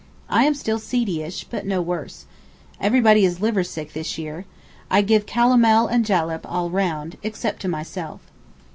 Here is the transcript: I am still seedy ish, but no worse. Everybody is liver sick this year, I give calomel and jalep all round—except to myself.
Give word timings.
I 0.29 0.45
am 0.45 0.55
still 0.55 0.79
seedy 0.79 1.21
ish, 1.21 1.43
but 1.43 1.63
no 1.63 1.79
worse. 1.79 2.25
Everybody 2.79 3.23
is 3.23 3.39
liver 3.39 3.63
sick 3.63 3.93
this 3.93 4.17
year, 4.17 4.45
I 4.89 5.03
give 5.03 5.27
calomel 5.27 5.85
and 5.85 6.03
jalep 6.03 6.41
all 6.43 6.71
round—except 6.71 7.61
to 7.61 7.67
myself. 7.67 8.21